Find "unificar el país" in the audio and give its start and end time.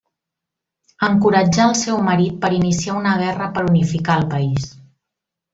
3.71-4.71